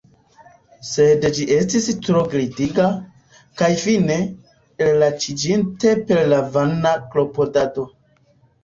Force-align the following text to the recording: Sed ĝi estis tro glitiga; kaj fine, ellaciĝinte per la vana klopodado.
Sed 0.91 1.27
ĝi 1.35 1.45
estis 1.57 1.89
tro 2.07 2.23
glitiga; 2.31 2.87
kaj 3.61 3.71
fine, 3.85 4.19
ellaciĝinte 4.89 5.95
per 6.11 6.25
la 6.35 6.43
vana 6.59 6.97
klopodado. 7.15 7.89